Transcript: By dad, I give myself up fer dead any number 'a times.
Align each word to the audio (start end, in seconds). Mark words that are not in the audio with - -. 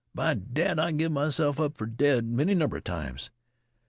By 0.15 0.33
dad, 0.33 0.79
I 0.79 0.93
give 0.93 1.11
myself 1.11 1.59
up 1.59 1.77
fer 1.77 1.85
dead 1.85 2.27
any 2.39 2.55
number 2.55 2.77
'a 2.77 2.81
times. 2.81 3.29